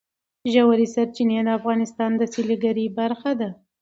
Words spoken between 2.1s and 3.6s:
د سیلګرۍ برخه ده.